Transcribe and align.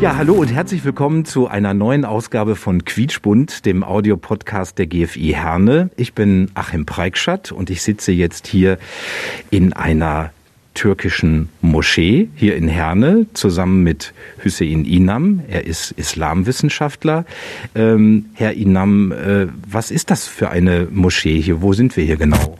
Ja, 0.00 0.16
hallo 0.16 0.34
und 0.34 0.48
herzlich 0.48 0.84
willkommen 0.84 1.24
zu 1.24 1.48
einer 1.48 1.72
neuen 1.72 2.04
Ausgabe 2.04 2.56
von 2.56 2.84
Quietschbund, 2.84 3.64
dem 3.64 3.82
Audiopodcast 3.82 4.78
der 4.78 4.86
GFI 4.86 5.32
Herne. 5.32 5.90
Ich 5.96 6.12
bin 6.12 6.50
Achim 6.54 6.84
Preikschat 6.84 7.52
und 7.52 7.70
ich 7.70 7.82
sitze 7.82 8.12
jetzt 8.12 8.46
hier 8.46 8.78
in 9.50 9.72
einer 9.72 10.32
türkischen 10.74 11.48
Moschee 11.62 12.28
hier 12.34 12.56
in 12.56 12.68
Herne 12.68 13.26
zusammen 13.32 13.82
mit 13.82 14.12
Hüseyin 14.38 14.84
Inam. 14.84 15.40
Er 15.48 15.66
ist 15.66 15.92
Islamwissenschaftler. 15.92 17.24
Ähm, 17.74 18.26
Herr 18.34 18.54
Inam, 18.54 19.12
äh, 19.12 19.46
was 19.66 19.90
ist 19.90 20.10
das 20.10 20.26
für 20.26 20.50
eine 20.50 20.88
Moschee 20.90 21.40
hier? 21.40 21.62
Wo 21.62 21.72
sind 21.72 21.96
wir 21.96 22.04
hier 22.04 22.16
genau? 22.16 22.58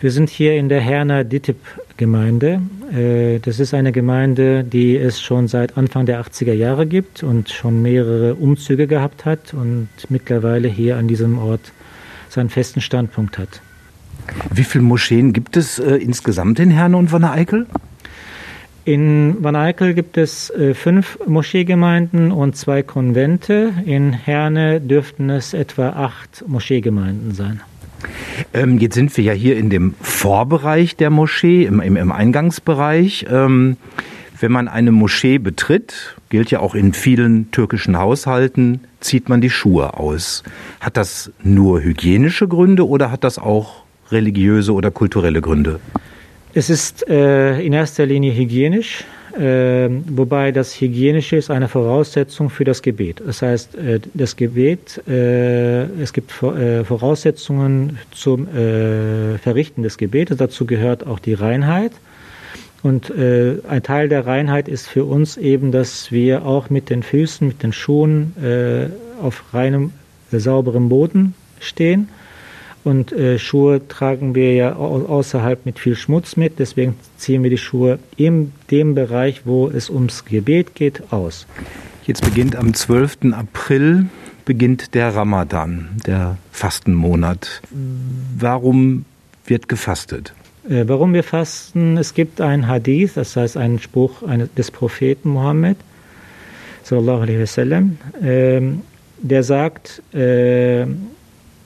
Wir 0.00 0.12
sind 0.12 0.30
hier 0.30 0.54
in 0.54 0.68
der 0.68 0.80
Herner 0.80 1.24
Dittip-Gemeinde. 1.24 2.60
Äh, 2.94 3.40
Das 3.40 3.58
ist 3.58 3.74
eine 3.74 3.90
Gemeinde, 3.90 4.62
die 4.62 4.96
es 4.96 5.20
schon 5.20 5.48
seit 5.48 5.76
Anfang 5.76 6.06
der 6.06 6.20
80er 6.22 6.52
Jahre 6.52 6.86
gibt 6.86 7.24
und 7.24 7.50
schon 7.50 7.82
mehrere 7.82 8.36
Umzüge 8.36 8.86
gehabt 8.86 9.24
hat 9.24 9.54
und 9.54 9.88
mittlerweile 10.08 10.68
hier 10.68 10.98
an 10.98 11.08
diesem 11.08 11.38
Ort 11.38 11.72
seinen 12.28 12.48
festen 12.48 12.80
Standpunkt 12.80 13.38
hat. 13.38 13.60
Wie 14.54 14.62
viele 14.62 14.84
Moscheen 14.84 15.32
gibt 15.32 15.56
es 15.56 15.80
äh, 15.80 15.96
insgesamt 15.96 16.60
in 16.60 16.70
Herne 16.70 16.96
und 16.96 17.10
Wanne-Eickel? 17.10 17.66
In 18.84 19.36
Wanne-Eickel 19.40 19.94
gibt 19.94 20.16
es 20.16 20.48
äh, 20.50 20.74
fünf 20.74 21.18
Moscheegemeinden 21.26 22.30
und 22.30 22.56
zwei 22.56 22.84
Konvente. 22.84 23.72
In 23.84 24.12
Herne 24.12 24.80
dürften 24.80 25.28
es 25.28 25.54
etwa 25.54 25.90
acht 25.90 26.44
Moscheegemeinden 26.46 27.34
sein. 27.34 27.62
Ähm, 28.54 28.78
jetzt 28.78 28.94
sind 28.94 29.16
wir 29.16 29.24
ja 29.24 29.32
hier 29.32 29.56
in 29.56 29.70
dem 29.70 29.94
Vorbereich 30.00 30.96
der 30.96 31.10
Moschee, 31.10 31.64
im, 31.64 31.80
im, 31.80 31.96
im 31.96 32.12
Eingangsbereich. 32.12 33.26
Ähm, 33.30 33.76
wenn 34.40 34.52
man 34.52 34.68
eine 34.68 34.92
Moschee 34.92 35.38
betritt, 35.38 36.16
gilt 36.28 36.50
ja 36.50 36.60
auch 36.60 36.74
in 36.74 36.92
vielen 36.92 37.50
türkischen 37.50 37.98
Haushalten, 37.98 38.80
zieht 39.00 39.28
man 39.28 39.40
die 39.40 39.50
Schuhe 39.50 39.94
aus. 39.94 40.44
Hat 40.80 40.96
das 40.96 41.32
nur 41.42 41.82
hygienische 41.82 42.46
Gründe 42.46 42.86
oder 42.86 43.10
hat 43.10 43.24
das 43.24 43.38
auch 43.38 43.82
religiöse 44.10 44.72
oder 44.72 44.90
kulturelle 44.90 45.40
Gründe? 45.40 45.80
Es 46.54 46.70
ist 46.70 47.08
äh, 47.08 47.60
in 47.60 47.72
erster 47.72 48.06
Linie 48.06 48.32
hygienisch, 48.34 49.04
wobei 49.34 50.52
das 50.52 50.80
Hygienische 50.80 51.36
ist 51.36 51.50
eine 51.50 51.68
Voraussetzung 51.68 52.50
für 52.50 52.64
das 52.64 52.82
Gebet. 52.82 53.22
Das 53.24 53.42
heißt, 53.42 53.74
äh, 53.74 54.00
das 54.14 54.36
Gebet, 54.36 55.02
äh, 55.06 55.84
es 56.00 56.12
gibt 56.12 56.30
äh, 56.42 56.84
Voraussetzungen 56.84 57.98
zum 58.10 58.48
Verrichten 58.48 59.82
des 59.82 59.98
Gebetes. 59.98 60.36
Dazu 60.36 60.66
gehört 60.66 61.06
auch 61.06 61.18
die 61.18 61.34
Reinheit. 61.34 61.92
Und 62.82 63.12
ein 63.12 63.82
Teil 63.82 64.08
der 64.08 64.24
Reinheit 64.26 64.68
ist 64.68 64.86
für 64.86 65.04
uns 65.04 65.36
eben, 65.36 65.72
dass 65.72 66.12
wir 66.12 66.46
auch 66.46 66.70
mit 66.70 66.90
den 66.90 67.02
Füßen, 67.02 67.48
mit 67.48 67.62
den 67.64 67.72
Schuhen 67.72 68.34
auf 69.20 69.52
reinem, 69.52 69.92
sauberem 70.30 70.88
Boden 70.88 71.34
stehen. 71.60 72.08
Und 72.88 73.12
äh, 73.12 73.38
Schuhe 73.38 73.86
tragen 73.86 74.34
wir 74.34 74.54
ja 74.54 74.76
au 74.76 75.04
außerhalb 75.04 75.66
mit 75.66 75.78
viel 75.78 75.94
Schmutz 75.94 76.38
mit. 76.38 76.58
Deswegen 76.58 76.94
ziehen 77.18 77.42
wir 77.42 77.50
die 77.50 77.58
Schuhe 77.58 77.98
in 78.16 78.52
dem 78.70 78.94
Bereich, 78.94 79.42
wo 79.44 79.68
es 79.68 79.90
ums 79.90 80.24
Gebet 80.24 80.74
geht, 80.74 81.12
aus. 81.12 81.46
Jetzt 82.06 82.24
beginnt 82.24 82.56
am 82.56 82.72
12. 82.72 83.32
April 83.32 84.06
beginnt 84.46 84.94
der 84.94 85.14
Ramadan, 85.14 85.90
der 86.06 86.38
Fastenmonat. 86.50 87.60
Warum 88.38 89.04
wird 89.44 89.68
gefastet? 89.68 90.32
Äh, 90.66 90.84
warum 90.86 91.12
wir 91.12 91.24
fasten? 91.24 91.98
Es 91.98 92.14
gibt 92.14 92.40
einen 92.40 92.68
Hadith, 92.68 93.12
das 93.16 93.36
heißt 93.36 93.58
einen 93.58 93.80
Spruch 93.80 94.22
eines, 94.22 94.48
des 94.54 94.70
Propheten 94.70 95.28
Mohammed, 95.28 95.76
sallallahu 96.84 97.20
alaihi 97.20 97.40
wasallam, 97.42 97.98
ähm, 98.22 98.80
der 99.18 99.42
sagt, 99.42 100.02
äh, 100.14 100.86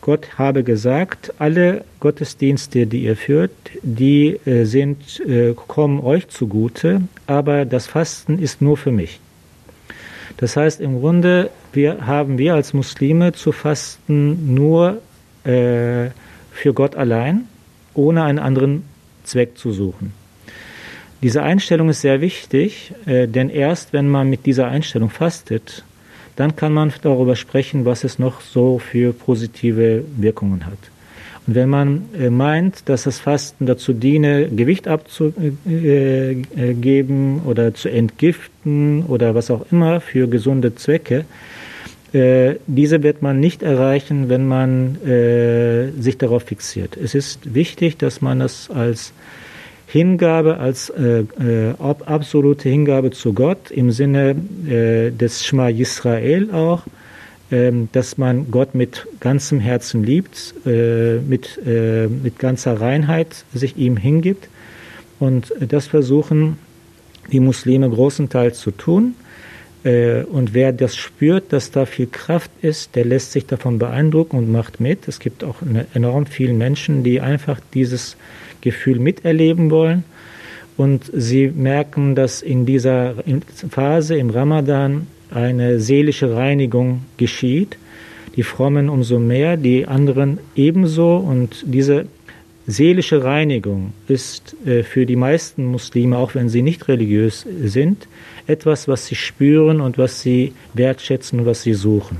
Gott 0.03 0.37
habe 0.37 0.65
gesagt, 0.65 1.33
alle 1.39 1.85
Gottesdienste, 2.01 2.89
die 2.89 3.05
ihr 3.05 3.17
führt, 3.17 3.53
die 3.83 4.37
äh, 4.45 4.65
sind, 4.65 5.21
äh, 5.21 5.55
kommen 5.55 6.01
euch 6.01 6.27
zugute, 6.27 7.03
aber 7.29 7.65
das 7.65 7.87
Fasten 7.87 8.41
ist 8.41 8.61
nur 8.61 8.77
für 8.77 8.91
mich. 8.91 9.21
Das 10.39 10.57
heißt, 10.57 10.81
im 10.81 10.99
Grunde 10.99 11.51
wir, 11.73 12.05
haben 12.05 12.37
wir 12.37 12.55
als 12.55 12.75
Muslime 12.75 13.33
zu 13.33 13.53
fasten 13.53 14.55
nur 14.55 15.01
äh, 15.45 16.11
für 16.51 16.75
Gott 16.75 16.97
allein, 16.97 17.47
ohne 17.95 18.25
einen 18.25 18.41
anderen 18.41 18.85
Zweck 19.23 19.57
zu 19.57 19.71
suchen. 19.71 20.13
Diese 21.23 21.45
Einstellung 21.45 21.89
ist 21.89 22.01
sehr 22.01 22.21
wichtig, 22.21 22.93
äh, 23.07 23.29
denn 23.29 23.51
erst 23.51 23.93
wenn 23.93 24.09
man 24.09 24.29
mit 24.29 24.47
dieser 24.47 24.67
Einstellung 24.67 25.11
fastet, 25.11 25.85
dann 26.37 26.57
kann 26.57 26.73
man 26.73 26.93
darüber 27.03 27.37
sprechen, 27.37 27.85
was 27.85 28.05
es 28.05 28.19
noch 28.19 28.41
so 28.41 28.79
für 28.79 29.13
positive 29.13 30.05
Wirkungen 30.17 30.67
hat. 30.67 30.79
Und 31.47 31.55
wenn 31.57 31.69
man 31.69 32.07
äh, 32.19 32.31
meint, 32.31 32.89
dass 32.89 33.03
das 33.03 33.19
Fasten 33.19 33.67
dazu 33.67 33.93
diene, 33.93 34.49
Gewicht 34.49 34.87
abzugeben 34.87 37.43
oder 37.45 37.75
zu 37.75 37.89
entgiften 37.89 39.05
oder 39.07 39.35
was 39.35 39.51
auch 39.51 39.67
immer 39.73 40.01
für 40.01 40.29
gesunde 40.29 40.77
Zwecke, 40.77 41.25
äh, 42.13 42.57
diese 42.67 43.03
wird 43.03 43.23
man 43.23 43.41
nicht 43.41 43.63
erreichen, 43.63 44.29
wenn 44.29 44.47
man 44.47 45.03
äh, 45.05 45.91
sich 46.01 46.19
darauf 46.19 46.45
fixiert. 46.45 46.97
Es 46.97 47.15
ist 47.15 47.55
wichtig, 47.55 47.97
dass 47.97 48.21
man 48.21 48.41
das 48.41 48.71
als 48.71 49.13
Hingabe, 49.93 50.57
als 50.57 50.89
äh, 50.89 51.21
äh, 51.21 51.75
ab, 51.79 52.05
absolute 52.07 52.67
Hingabe 52.71 53.11
zu 53.11 53.35
Gott 53.35 53.71
im 53.71 53.91
Sinne 53.91 54.35
äh, 54.67 55.11
des 55.11 55.45
Shema 55.45 55.69
Yisrael 55.69 56.51
auch, 56.51 56.85
ähm, 57.51 57.91
dass 57.93 58.17
man 58.17 58.51
Gott 58.51 58.75
mit 58.75 59.07
ganzem 59.21 59.61
Herzen 59.61 60.03
liebt, 60.03 60.55
äh, 60.65 61.19
mit, 61.19 61.61
äh, 61.67 62.07
mit 62.07 62.39
ganzer 62.39 62.81
Reinheit 62.81 63.45
sich 63.53 63.77
ihm 63.77 63.99
hingibt. 63.99 64.49
Und 65.21 65.53
das 65.61 65.89
versuchen 65.89 66.57
die 67.31 67.41
Muslime 67.41 67.91
großenteils 67.91 68.59
zu 68.61 68.71
tun. 68.71 69.15
Äh, 69.85 70.23
Und 70.23 70.55
wer 70.55 70.73
das 70.73 70.97
spürt, 70.97 71.53
dass 71.53 71.71
da 71.71 71.85
viel 71.85 72.07
Kraft 72.07 72.51
ist, 72.63 72.97
der 72.97 73.05
lässt 73.05 73.33
sich 73.33 73.45
davon 73.45 73.79
beeindrucken 73.79 74.39
und 74.39 74.51
macht 74.51 74.81
mit. 74.81 75.07
Es 75.07 75.19
gibt 75.19 75.45
auch 75.45 75.57
enorm 75.93 76.25
viele 76.25 76.55
Menschen, 76.55 77.03
die 77.05 77.21
einfach 77.21 77.61
dieses 77.75 78.17
Gefühl 78.63 78.99
miterleben 78.99 79.71
wollen. 79.71 80.05
Und 80.79 81.11
sie 81.13 81.49
merken, 81.49 82.15
dass 82.15 82.41
in 82.41 82.65
dieser 82.65 83.15
Phase 83.69 84.17
im 84.17 84.31
Ramadan 84.31 85.07
eine 85.31 85.79
seelische 85.81 86.35
Reinigung 86.35 87.03
geschieht. 87.19 87.77
Die 88.37 88.43
Frommen 88.43 88.89
umso 88.89 89.19
mehr, 89.19 89.59
die 89.59 89.87
anderen 89.87 90.39
ebenso. 90.57 91.17
Und 91.17 91.65
diese 91.67 92.07
seelische 92.67 93.23
Reinigung 93.23 93.93
ist 94.09 94.57
äh, 94.67 94.83
für 94.83 95.05
die 95.05 95.17
meisten 95.17 95.67
Muslime, 95.67 96.17
auch 96.17 96.35
wenn 96.35 96.49
sie 96.49 96.63
nicht 96.63 96.89
religiös 96.89 97.47
sind, 97.65 98.09
etwas, 98.47 98.89
was 98.89 99.07
sie 99.07 99.15
spüren 99.15 99.81
und 99.81 99.99
was 99.99 100.23
sie 100.23 100.53
wertschätzen 100.75 101.41
und 101.41 101.47
was 101.47 101.63
sie 101.63 101.75
suchen. 101.75 102.19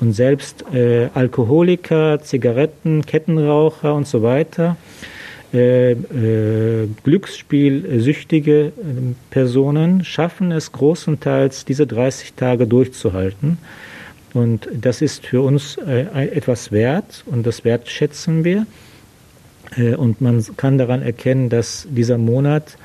Und 0.00 0.12
selbst 0.12 0.64
äh, 0.72 1.08
Alkoholiker, 1.14 2.20
Zigaretten, 2.22 3.06
Kettenraucher 3.06 3.94
und 3.94 4.06
so 4.06 4.22
weiter, 4.22 4.76
äh, 5.54 5.92
äh, 5.92 6.88
glücksspielsüchtige 7.04 8.66
äh, 8.66 8.72
Personen 9.30 10.04
schaffen 10.04 10.50
es 10.50 10.72
großenteils, 10.72 11.64
diese 11.64 11.86
30 11.86 12.34
Tage 12.34 12.66
durchzuhalten. 12.66 13.58
Und 14.32 14.68
das 14.72 15.00
ist 15.00 15.26
für 15.26 15.42
uns 15.42 15.76
äh, 15.78 16.06
etwas 16.26 16.72
wert 16.72 17.22
und 17.26 17.46
das 17.46 17.64
wertschätzen 17.64 18.42
wir. 18.42 18.66
Äh, 19.76 19.94
Und 19.94 20.20
man 20.20 20.44
kann 20.56 20.76
daran 20.76 21.02
erkennen, 21.02 21.48
dass 21.48 21.86
dieser 21.88 22.18
Monat 22.18 22.76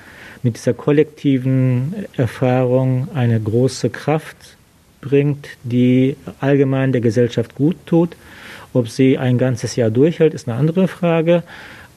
mit 0.44 0.56
dieser 0.56 0.74
kollektiven 0.74 1.96
Erfahrung 2.16 3.08
eine 3.14 3.40
große 3.40 3.90
Kraft 3.90 4.58
bringt, 5.02 5.48
die 5.64 6.16
allgemein 6.40 6.92
der 6.92 7.02
Gesellschaft 7.02 7.56
gut 7.56 7.78
tut. 7.86 8.16
Ob 8.74 8.88
sie 8.90 9.18
ein 9.18 9.40
ganzes 9.40 9.76
Jahr 9.76 9.90
durchhält, 9.90 10.34
ist 10.36 10.48
eine 10.48 10.58
andere 10.58 10.88
Frage. 10.88 11.44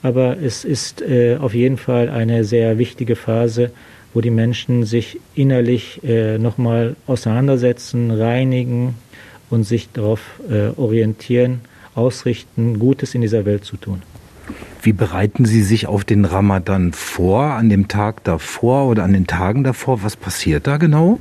Aber 0.02 0.36
es 0.42 0.64
ist 0.64 1.00
äh, 1.00 1.36
auf 1.36 1.54
jeden 1.54 1.76
Fall 1.76 2.08
eine 2.08 2.44
sehr 2.44 2.78
wichtige 2.78 3.16
Phase, 3.16 3.70
wo 4.14 4.20
die 4.20 4.30
Menschen 4.30 4.84
sich 4.84 5.20
innerlich 5.34 6.02
äh, 6.04 6.38
nochmal 6.38 6.96
auseinandersetzen, 7.06 8.10
reinigen 8.10 8.94
und 9.48 9.64
sich 9.64 9.90
darauf 9.92 10.20
äh, 10.50 10.78
orientieren, 10.78 11.60
ausrichten, 11.94 12.78
Gutes 12.78 13.14
in 13.14 13.20
dieser 13.20 13.44
Welt 13.44 13.64
zu 13.64 13.76
tun. 13.76 14.02
Wie 14.82 14.92
bereiten 14.92 15.44
Sie 15.44 15.62
sich 15.62 15.86
auf 15.86 16.04
den 16.04 16.24
Ramadan 16.24 16.92
vor, 16.92 17.44
an 17.44 17.68
dem 17.68 17.88
Tag 17.88 18.24
davor 18.24 18.86
oder 18.86 19.04
an 19.04 19.12
den 19.12 19.26
Tagen 19.26 19.62
davor? 19.62 20.02
Was 20.02 20.16
passiert 20.16 20.66
da 20.66 20.76
genau? 20.76 21.20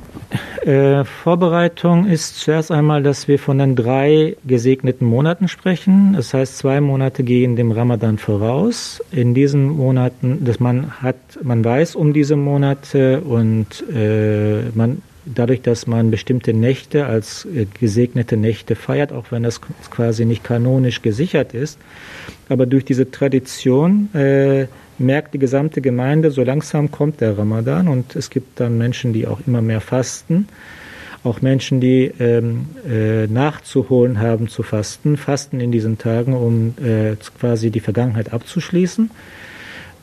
Äh, 0.64 1.04
Vorbereitung 1.04 2.06
ist 2.06 2.40
zuerst 2.40 2.72
einmal, 2.72 3.02
dass 3.02 3.28
wir 3.28 3.38
von 3.38 3.58
den 3.58 3.76
drei 3.76 4.36
gesegneten 4.44 5.06
Monaten 5.06 5.48
sprechen. 5.48 6.14
Das 6.14 6.34
heißt, 6.34 6.58
zwei 6.58 6.80
Monate 6.80 7.22
gehen 7.22 7.56
dem 7.56 7.70
Ramadan 7.70 8.18
voraus. 8.18 9.02
In 9.10 9.34
diesen 9.34 9.68
Monaten, 9.68 10.44
dass 10.44 10.58
man 10.58 11.00
hat, 11.00 11.16
man 11.42 11.64
weiß 11.64 11.94
um 11.94 12.12
diese 12.12 12.36
Monate 12.36 13.20
und 13.20 13.84
äh, 13.94 14.70
man 14.74 15.02
dadurch, 15.24 15.62
dass 15.62 15.86
man 15.86 16.10
bestimmte 16.10 16.52
Nächte 16.52 17.06
als 17.06 17.44
äh, 17.44 17.66
gesegnete 17.78 18.36
Nächte 18.36 18.74
feiert, 18.74 19.12
auch 19.12 19.26
wenn 19.30 19.42
das 19.42 19.60
quasi 19.90 20.24
nicht 20.24 20.44
kanonisch 20.44 21.02
gesichert 21.02 21.54
ist. 21.54 21.78
Aber 22.48 22.66
durch 22.66 22.84
diese 22.84 23.10
Tradition 23.10 24.12
äh, 24.14 24.66
merkt 24.98 25.34
die 25.34 25.38
gesamte 25.38 25.80
Gemeinde, 25.80 26.30
so 26.30 26.42
langsam 26.42 26.90
kommt 26.90 27.20
der 27.20 27.36
Ramadan 27.38 27.88
und 27.88 28.16
es 28.16 28.30
gibt 28.30 28.60
dann 28.60 28.78
Menschen, 28.78 29.12
die 29.12 29.26
auch 29.26 29.40
immer 29.46 29.62
mehr 29.62 29.80
fasten. 29.80 30.48
Auch 31.24 31.40
Menschen, 31.40 31.80
die 31.80 32.10
ähm, 32.18 32.66
äh, 32.88 33.28
nachzuholen 33.28 34.18
haben 34.18 34.48
zu 34.48 34.64
fasten, 34.64 35.16
fasten 35.16 35.60
in 35.60 35.70
diesen 35.70 35.96
Tagen, 35.96 36.34
um 36.34 36.74
äh, 36.84 37.14
quasi 37.38 37.70
die 37.70 37.80
Vergangenheit 37.80 38.32
abzuschließen. 38.32 39.10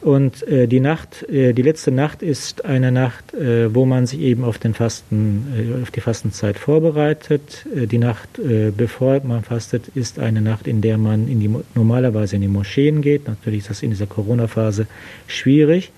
Und 0.02 0.48
äh, 0.48 0.68
die 0.68 0.80
Nacht, 0.80 1.28
äh, 1.30 1.52
die 1.54 1.62
letzte 1.62 1.92
Nacht 1.92 2.22
ist 2.22 2.64
eine 2.64 2.92
Nacht, 2.92 3.34
äh, 3.34 3.74
wo 3.74 3.86
man 3.86 4.08
sich 4.08 4.22
eben 4.22 4.46
auf 4.46 4.58
den 4.58 4.74
Fasten, 4.74 5.48
äh, 5.78 5.82
auf 5.82 5.92
die 5.92 6.00
Fastenzeit 6.00 6.58
vorbereitet. 6.58 7.66
Äh, 7.76 7.86
die 7.86 7.98
Nacht, 7.98 8.40
äh, 8.40 8.72
bevor 8.76 9.20
man 9.26 9.44
fastet, 9.44 9.90
ist 9.96 10.18
eine 10.18 10.42
Nacht, 10.42 10.68
in 10.68 10.82
der 10.82 10.98
man 10.98 11.28
in 11.28 11.42
die, 11.42 11.54
normalerweise 11.76 12.38
in 12.38 12.42
die 12.42 12.48
Moscheen 12.48 13.02
geht. 13.02 13.28
Natürlich 13.28 13.62
ist 13.62 13.70
das 13.72 13.84
in 13.84 13.90
dieser 13.90 14.08
Corona-Phase 14.08 14.88
schwierig. 15.28 15.92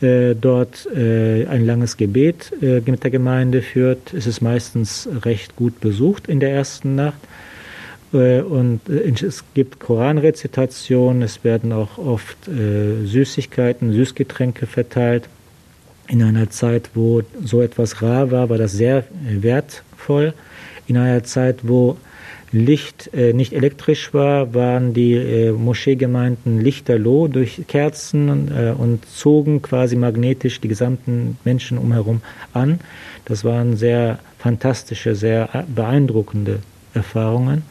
Äh, 0.00 0.34
dort 0.34 0.88
äh, 0.96 1.46
ein 1.46 1.66
langes 1.66 1.96
Gebet 1.96 2.52
äh, 2.62 2.80
mit 2.84 3.04
der 3.04 3.10
Gemeinde 3.10 3.62
führt. 3.62 4.14
Es 4.14 4.26
ist 4.26 4.40
meistens 4.40 5.08
recht 5.24 5.54
gut 5.56 5.78
besucht 5.80 6.26
in 6.26 6.40
der 6.40 6.50
ersten 6.52 6.94
Nacht. 6.94 7.18
Äh, 8.12 8.40
und 8.40 8.88
äh, 8.88 9.12
es 9.24 9.44
gibt 9.54 9.80
Koranrezitationen, 9.80 11.22
es 11.22 11.44
werden 11.44 11.72
auch 11.72 11.98
oft 11.98 12.48
äh, 12.48 13.04
Süßigkeiten, 13.04 13.92
Süßgetränke 13.92 14.66
verteilt. 14.66 15.28
In 16.08 16.22
einer 16.22 16.50
Zeit, 16.50 16.90
wo 16.94 17.22
so 17.44 17.62
etwas 17.62 18.02
rar 18.02 18.30
war, 18.32 18.48
war 18.48 18.58
das 18.58 18.72
sehr 18.72 19.04
wertvoll. 19.22 20.34
In 20.88 20.96
einer 20.96 21.22
Zeit, 21.22 21.60
wo 21.62 21.98
Licht 22.50 23.10
nicht 23.14 23.52
elektrisch 23.52 24.12
war, 24.12 24.52
waren 24.52 24.92
die 24.92 25.52
Moscheegemeinden 25.56 26.60
lichterloh 26.60 27.28
durch 27.28 27.62
Kerzen 27.68 28.74
und 28.76 29.06
zogen 29.06 29.62
quasi 29.62 29.94
magnetisch 29.94 30.60
die 30.60 30.66
gesamten 30.66 31.38
Menschen 31.44 31.78
umherum 31.78 32.22
an. 32.54 32.80
Das 33.24 33.44
waren 33.44 33.76
sehr 33.76 34.18
fantastische, 34.40 35.14
sehr 35.14 35.64
beeindruckende 35.72 36.58
Erfahrungen. 36.92 37.62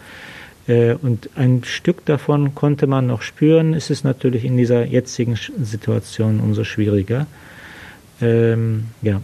Äh, 0.69 0.93
und 1.01 1.31
ein 1.35 1.63
Stück 1.65 2.05
davon 2.05 2.53
konnte 2.55 2.87
man 2.87 3.07
noch 3.07 3.23
spüren. 3.23 3.73
Es 3.73 3.89
ist 3.89 4.05
natürlich 4.05 4.45
in 4.45 4.55
dieser 4.55 4.85
jetzigen 4.85 5.37
Situation 5.61 6.39
umso 6.39 6.63
schwieriger. 6.63 7.25
Ähm, 8.21 8.85
ja. 9.01 9.21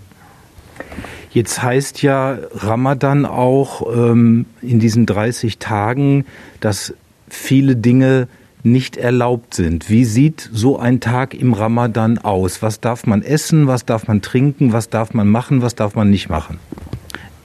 Jetzt 1.31 1.61
heißt 1.61 2.01
ja 2.01 2.39
Ramadan 2.53 3.25
auch 3.25 3.85
ähm, 3.93 4.45
in 4.61 4.79
diesen 4.79 5.05
30 5.05 5.59
Tagen, 5.59 6.25
dass 6.61 6.93
viele 7.27 7.75
Dinge 7.75 8.27
nicht 8.63 8.97
erlaubt 8.97 9.53
sind. 9.53 9.89
Wie 9.89 10.05
sieht 10.05 10.49
so 10.51 10.79
ein 10.79 10.99
Tag 10.99 11.35
im 11.35 11.53
Ramadan 11.53 12.17
aus? 12.17 12.63
Was 12.63 12.81
darf 12.81 13.05
man 13.05 13.21
essen? 13.21 13.67
Was 13.67 13.85
darf 13.85 14.07
man 14.07 14.21
trinken? 14.23 14.73
Was 14.73 14.89
darf 14.89 15.13
man 15.13 15.27
machen? 15.27 15.61
Was 15.61 15.75
darf 15.75 15.93
man 15.93 16.09
nicht 16.09 16.29
machen? 16.29 16.57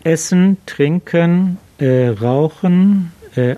Essen, 0.02 0.56
trinken, 0.64 1.58
äh, 1.79 2.08
rauchen, 2.08 3.12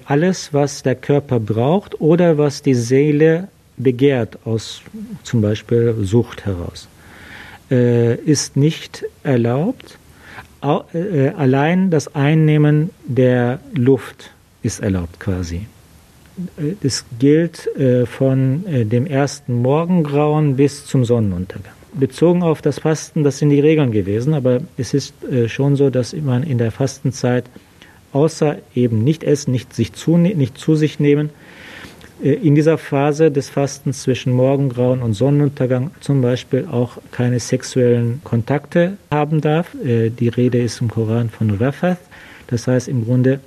alles, 0.05 0.53
was 0.53 0.83
der 0.83 0.95
Körper 0.95 1.41
braucht 1.41 2.01
oder 2.01 2.39
was 2.39 2.63
die 2.63 2.75
Seele 2.75 3.49
begehrt, 3.77 4.39
aus 4.45 4.83
zum 5.23 5.41
Beispiel 5.41 5.95
Sucht 6.03 6.45
heraus, 6.45 6.89
äh, 7.71 8.17
ist 8.17 8.57
nicht 8.57 9.05
erlaubt. 9.23 9.99
Äh, 10.63 11.29
allein 11.31 11.91
das 11.91 12.15
Einnehmen 12.15 12.91
der 13.05 13.61
Luft 13.75 14.31
ist 14.63 14.81
erlaubt 14.81 15.19
quasi. 15.19 15.67
Es 16.83 17.05
gilt 17.19 17.69
von 18.07 18.65
dem 18.67 19.05
ersten 19.07 19.61
Morgengrauen 19.61 20.57
bis 20.57 20.87
zum 20.87 21.05
Sonnenuntergang. 21.05 21.75
Bezogen 21.93 22.43
auf 22.43 22.63
das 22.63 22.79
Fasten, 22.79 23.23
das 23.23 23.37
sind 23.37 23.51
die 23.51 23.61
Regeln 23.61 23.93
gewesen, 23.93 24.33
aber 24.33 24.61
es 24.79 24.95
ist 24.95 25.13
schon 25.49 25.77
so, 25.77 25.91
dass 25.91 26.15
man 26.15 26.43
in 26.43 26.57
der 26.57 26.71
Fastenzeit 26.71 27.45
außer 28.13 28.59
eben 28.75 29.03
nicht 29.05 29.25
essen, 29.25 29.53
nicht, 29.53 29.75
sich 29.75 29.93
zu, 29.93 30.17
nicht 30.17 30.59
zu 30.59 30.75
sich 30.75 31.01
nehmen, 31.01 31.31
äh, 32.23 32.33
in 32.35 32.55
dieser 32.55 32.79
Phase 32.79 33.31
des 33.31 33.49
Fastens 33.49 34.03
zwischen 34.03 34.33
Morgengrauen 34.33 35.03
und 35.03 35.15
Sonnenuntergang 35.15 35.91
zum 36.01 36.23
Beispiel 36.23 36.67
auch 36.71 36.99
keine 37.11 37.41
sexuellen 37.41 38.21
Kontakte 38.25 38.97
haben 39.11 39.41
darf. 39.41 39.75
Äh, 39.85 40.11
die 40.11 40.29
Rede 40.29 40.59
ist 40.59 40.81
im 40.81 40.89
Koran 40.89 41.31
von 41.31 41.51
Rafath, 41.51 41.99
das 42.47 42.67
heißt 42.67 42.89
im 42.89 43.05
Grunde 43.05 43.41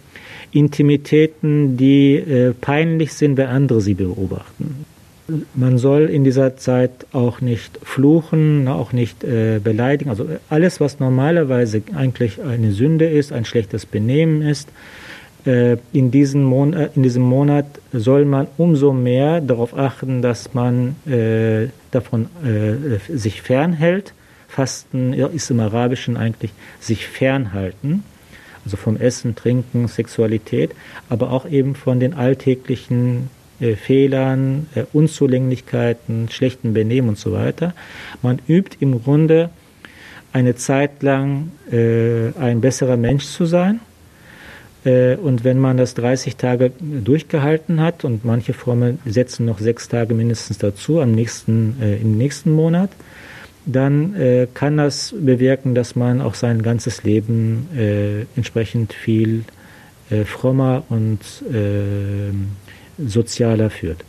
Intimitäten, 0.52 1.78
die 1.78 2.16
äh, 2.16 2.54
peinlich 2.54 3.14
sind, 3.14 3.38
wenn 3.38 3.48
andere 3.48 3.82
sie 3.82 3.94
beobachten. 3.94 4.85
Man 5.56 5.78
soll 5.78 6.04
in 6.04 6.24
dieser 6.24 6.56
Zeit 6.58 7.08
auch 7.12 7.42
nicht 7.42 7.80
fluchen, 7.84 8.68
auch 8.68 8.94
nicht 8.94 9.24
äh, 9.24 9.60
beleidigen. 9.64 10.10
Also 10.10 10.28
alles, 10.50 10.80
was 10.80 11.00
normalerweise 11.00 11.82
eigentlich 11.96 12.42
eine 12.44 12.72
Sünde 12.72 13.10
ist, 13.10 13.32
ein 13.32 13.46
schlechtes 13.46 13.86
Benehmen 13.86 14.42
ist, 14.42 14.70
äh, 15.46 15.78
in, 15.94 16.12
diesen 16.12 16.44
Mon 16.44 16.74
äh, 16.74 16.90
in 16.96 17.04
diesem 17.04 17.24
Monat 17.24 17.66
soll 17.92 18.26
man 18.26 18.48
umso 18.58 18.94
mehr 18.94 19.42
darauf 19.42 19.78
achten, 19.78 20.22
dass 20.22 20.54
man 20.54 20.96
äh, 21.08 21.70
davon 21.92 22.28
äh, 22.44 23.16
sich 23.16 23.42
fernhält. 23.42 24.14
Fasten 24.48 25.14
ist 25.14 25.50
im 25.50 25.60
Arabischen 25.60 26.18
eigentlich 26.18 26.52
sich 26.80 27.08
fernhalten 27.08 28.04
also 28.66 28.78
vom 28.78 28.98
Essen, 28.98 29.36
Trinken, 29.36 29.88
Sexualität, 29.88 30.72
aber 31.08 31.32
auch 31.32 31.48
eben 31.48 31.76
von 31.76 32.00
den 32.00 32.14
alltäglichen 32.14 33.30
äh, 33.60 33.76
Fehlern, 33.76 34.68
äh, 34.76 34.84
Unzulänglichkeiten, 34.94 36.30
schlechten 36.30 36.74
Benehmen 36.74 37.10
und 37.10 37.18
so 37.18 37.32
weiter. 37.32 37.74
Man 38.22 38.40
übt 38.48 38.78
im 38.80 39.04
Grunde 39.04 39.50
eine 40.34 40.56
Zeit 40.56 41.02
lang 41.02 41.52
äh, 41.72 42.34
ein 42.40 42.60
besserer 42.62 42.98
Mensch 42.98 43.26
zu 43.26 43.46
sein. 43.46 43.80
Äh, 44.86 45.16
und 45.16 45.44
wenn 45.44 45.60
man 45.60 45.78
das 45.78 45.96
30 45.96 46.36
Tage 46.36 46.72
durchgehalten 46.80 47.82
hat 47.82 48.06
und 48.06 48.24
manche 48.24 48.54
Formen 48.54 49.00
setzen 49.06 49.46
noch 49.46 49.60
sechs 49.60 49.88
Tage 49.90 50.14
mindestens 50.14 50.58
dazu 50.58 51.02
am 51.02 51.12
nächsten, 51.12 51.82
äh, 51.82 51.98
im 51.98 52.18
nächsten 52.18 52.52
Monat, 52.52 52.92
dann 53.66 54.16
äh, 54.16 54.48
kann 54.54 54.78
das 54.78 55.16
bewirken, 55.18 55.74
dass 55.74 55.96
man 55.96 56.22
auch 56.22 56.36
sein 56.36 56.62
ganzes 56.62 57.04
Leben 57.04 57.68
entsprechend 58.36 58.94
viel 58.94 59.44
frommer 60.26 60.84
und 60.90 61.20
sozialer 62.98 63.70
führt. 63.70 64.04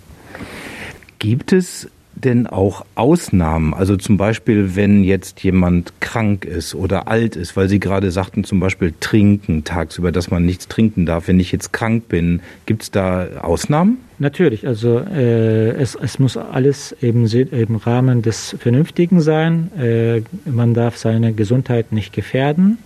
Gibt 1.19 1.52
es 1.52 1.88
denn 2.14 2.47
auch 2.47 2.85
Ausnahmen? 2.95 3.75
Also 3.75 3.97
zum 3.97 4.16
Beispiel, 4.16 4.75
wenn 4.75 5.05
jetzt 5.05 5.43
jemand 5.43 5.93
krank 6.00 6.45
ist 6.45 6.75
oder 6.75 7.09
alt 7.09 7.37
ist, 7.37 7.57
weil 7.57 7.69
Sie 7.69 7.78
gerade 7.78 8.11
sagten, 8.11 8.45
zum 8.45 8.59
Beispiel 8.59 8.95
trinken 9.00 9.64
tagsüber, 9.64 10.12
dass 10.12 10.31
man 10.31 10.45
nichts 10.45 10.69
trinken 10.69 11.07
darf. 11.07 11.28
Wenn 11.28 11.38
ich 11.38 11.52
jetzt 11.52 11.73
krank 11.73 12.09
bin, 12.09 12.40
gibt 12.64 12.83
es 12.85 12.90
da 12.90 13.26
Ausnahmen? 13.43 13.99
Natürlich, 14.19 14.66
also 14.66 14.99
äh, 14.99 15.71
es, 15.73 15.95
es 15.95 16.19
muss 16.19 16.37
alles 16.38 16.97
eben 17.02 17.26
im 17.26 17.76
Rahmen 17.76 18.23
des 18.23 18.57
Vernünftigen 18.59 19.21
sein. 19.21 19.71
Äh, 19.78 20.23
man 20.47 20.73
darf 20.73 20.97
seine 20.97 21.35
Gesundheit 21.35 21.93
nicht 21.93 22.14
gefährden. 22.14 22.78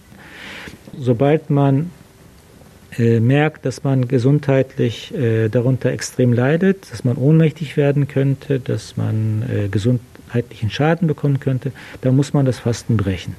Sobald 0.98 1.50
man 1.50 1.90
äh, 2.98 3.20
merkt, 3.20 3.64
dass 3.64 3.84
man 3.84 4.08
gesundheitlich 4.08 5.14
äh, 5.14 5.48
darunter 5.48 5.90
extrem 5.90 6.32
leidet, 6.32 6.90
dass 6.90 7.04
man 7.04 7.16
ohnmächtig 7.16 7.76
werden 7.76 8.08
könnte, 8.08 8.58
dass 8.58 8.96
man 8.96 9.44
äh, 9.48 9.68
gesundheitlichen 9.68 10.70
Schaden 10.70 11.06
bekommen 11.06 11.38
könnte, 11.38 11.72
dann 12.00 12.16
muss 12.16 12.32
man 12.32 12.46
das 12.46 12.58
Fasten 12.58 12.96
brechen. 12.96 13.36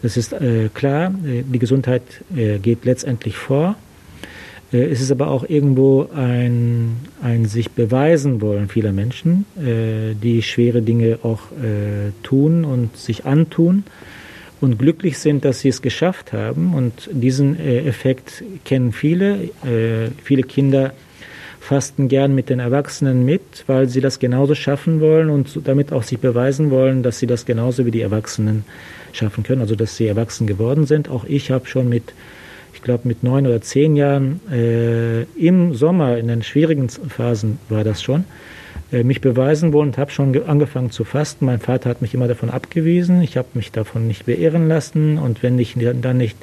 Das 0.00 0.16
ist 0.16 0.32
äh, 0.32 0.70
klar, 0.72 1.14
äh, 1.26 1.42
die 1.42 1.58
Gesundheit 1.58 2.02
geht 2.30 2.84
letztendlich 2.84 3.36
vor. 3.36 3.76
Es 4.70 5.02
ist 5.02 5.10
aber 5.10 5.28
auch 5.28 5.46
irgendwo 5.46 6.08
ein, 6.16 6.96
ein 7.20 7.44
sich 7.44 7.72
beweisen 7.72 8.40
wollen 8.40 8.68
vieler 8.70 8.92
Menschen, 8.92 9.44
die 9.54 10.42
schwere 10.42 10.80
Dinge 10.80 11.18
auch 11.22 11.40
tun 12.22 12.64
und 12.64 12.96
sich 12.96 13.26
antun 13.26 13.84
und 14.62 14.78
glücklich 14.78 15.18
sind, 15.18 15.44
dass 15.44 15.60
sie 15.60 15.68
es 15.68 15.82
geschafft 15.82 16.32
haben. 16.32 16.72
Und 16.74 17.10
diesen 17.12 17.58
äh, 17.58 17.80
Effekt 17.80 18.44
kennen 18.64 18.92
viele. 18.92 19.50
Äh, 19.64 20.10
viele 20.22 20.44
Kinder 20.44 20.92
fasten 21.58 22.08
gern 22.08 22.34
mit 22.34 22.48
den 22.48 22.60
Erwachsenen 22.60 23.24
mit, 23.24 23.64
weil 23.66 23.88
sie 23.88 24.00
das 24.00 24.20
genauso 24.20 24.54
schaffen 24.54 25.00
wollen 25.00 25.30
und 25.30 25.60
damit 25.64 25.92
auch 25.92 26.04
sich 26.04 26.20
beweisen 26.20 26.70
wollen, 26.70 27.02
dass 27.02 27.18
sie 27.18 27.26
das 27.26 27.44
genauso 27.44 27.86
wie 27.86 27.90
die 27.90 28.02
Erwachsenen 28.02 28.64
schaffen 29.12 29.42
können, 29.42 29.60
also 29.60 29.74
dass 29.74 29.96
sie 29.96 30.06
erwachsen 30.06 30.46
geworden 30.46 30.86
sind. 30.86 31.08
Auch 31.08 31.24
ich 31.24 31.50
habe 31.50 31.66
schon 31.66 31.88
mit, 31.88 32.14
ich 32.72 32.82
glaube 32.82 33.08
mit 33.08 33.24
neun 33.24 33.46
oder 33.48 33.60
zehn 33.60 33.96
Jahren 33.96 34.40
äh, 34.50 35.22
im 35.34 35.74
Sommer, 35.74 36.18
in 36.18 36.28
den 36.28 36.42
schwierigen 36.42 36.88
Phasen 36.88 37.58
war 37.68 37.82
das 37.82 38.00
schon, 38.00 38.24
mich 38.92 39.20
beweisen 39.20 39.72
wollen 39.72 39.88
und 39.88 39.98
habe 39.98 40.10
schon 40.10 40.36
angefangen 40.46 40.90
zu 40.90 41.04
fasten. 41.04 41.46
Mein 41.46 41.60
Vater 41.60 41.88
hat 41.88 42.02
mich 42.02 42.12
immer 42.12 42.28
davon 42.28 42.50
abgewiesen. 42.50 43.22
Ich 43.22 43.36
habe 43.36 43.48
mich 43.54 43.72
davon 43.72 44.06
nicht 44.06 44.26
beirren 44.26 44.68
lassen 44.68 45.18
und 45.18 45.42
wenn 45.42 45.58
ich 45.58 45.76
dann 45.78 46.18
nicht 46.18 46.36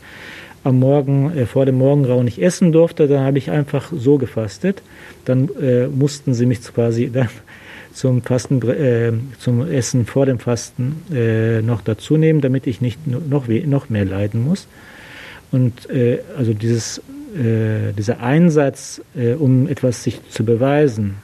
am 0.64 0.80
Morgen 0.80 1.36
äh, 1.36 1.46
vor 1.46 1.66
dem 1.66 1.76
Morgengrauen 1.76 2.26
nicht 2.26 2.42
essen 2.42 2.72
durfte, 2.72 3.08
dann 3.08 3.24
habe 3.24 3.38
ich 3.38 3.52
einfach 3.52 3.92
so 3.96 4.18
gefastet. 4.18 4.82
Dann 5.26 5.50
äh, 5.62 5.88
mussten 5.88 6.34
sie 6.34 6.46
mich 6.46 6.62
quasi 6.62 7.10
dann 7.14 7.30
zum 7.94 8.22
Fasten, 8.22 8.62
äh, 8.70 9.12
zum 9.40 9.70
Essen 9.70 10.06
vor 10.06 10.26
dem 10.26 10.40
Fasten 10.40 11.04
äh, 11.14 11.62
noch 11.62 11.82
dazu 11.82 12.18
nehmen, 12.18 12.42
damit 12.42 12.68
ich 12.68 12.82
nicht 12.82 13.08
noch, 13.08 13.48
noch 13.48 13.90
mehr 13.90 14.06
leiden 14.06 14.44
muss. 14.44 14.68
Und 15.52 15.90
äh, 15.90 16.20
also 16.38 16.54
dieses, 16.54 17.00
äh, 17.36 17.94
dieser 17.98 18.22
Einsatz, 18.22 19.02
äh, 19.16 19.34
um 19.34 19.68
etwas 19.68 20.04
sich 20.04 20.20
zu 20.30 20.46
beweisen, 20.46 21.16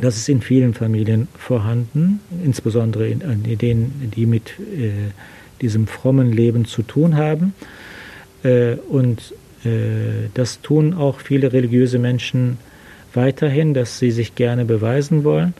das 0.00 0.16
ist 0.16 0.28
in 0.28 0.40
vielen 0.40 0.74
Familien 0.74 1.28
vorhanden, 1.36 2.20
insbesondere 2.44 3.08
in, 3.08 3.20
in 3.20 3.58
denen, 3.58 4.12
die 4.14 4.26
mit 4.26 4.50
äh, 4.60 5.12
diesem 5.60 5.86
frommen 5.86 6.32
Leben 6.32 6.64
zu 6.64 6.82
tun 6.82 7.16
haben. 7.16 7.54
Äh, 8.42 8.74
und 8.88 9.34
äh, 9.64 10.28
das 10.34 10.60
tun 10.62 10.94
auch 10.94 11.20
viele 11.20 11.52
religiöse 11.52 11.98
Menschen 11.98 12.58
weiterhin, 13.12 13.74
dass 13.74 13.98
sie 13.98 14.10
sich 14.10 14.34
gerne 14.34 14.64
beweisen 14.64 15.24
wollen. 15.24 15.54